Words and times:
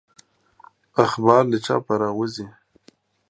اخبار 1.05 1.43
له 1.51 1.57
چاپه 1.65 1.93
راووزي. 2.01 2.47